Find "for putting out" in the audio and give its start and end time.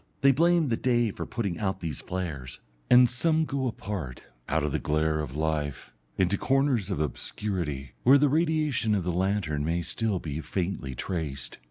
1.11-1.79